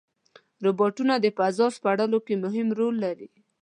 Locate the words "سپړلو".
1.77-2.19